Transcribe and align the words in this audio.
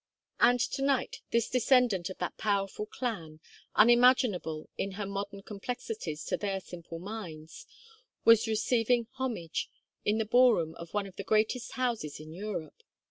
And 0.39 0.59
to 0.59 0.81
night 0.81 1.21
this 1.29 1.47
descendant 1.47 2.09
of 2.09 2.17
that 2.17 2.39
powerful 2.39 2.87
clan, 2.87 3.39
unimaginable 3.75 4.67
in 4.75 4.93
her 4.93 5.05
modern 5.05 5.43
complexities 5.43 6.25
to 6.25 6.37
their 6.37 6.59
simple 6.59 6.97
minds, 6.97 7.67
was 8.25 8.47
receiving 8.47 9.05
homage 9.11 9.69
in 10.03 10.17
the 10.17 10.25
ballroom 10.25 10.73
of 10.77 10.91
one 10.95 11.05
of 11.05 11.17
the 11.17 11.23
greatest 11.23 11.73
houses 11.73 12.19
in 12.19 12.33
Europe. 12.33 12.81